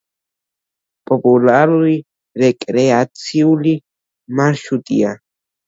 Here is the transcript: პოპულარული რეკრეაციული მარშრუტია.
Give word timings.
პოპულარული 1.11 1.93
რეკრეაციული 2.45 3.77
მარშრუტია. 4.43 5.17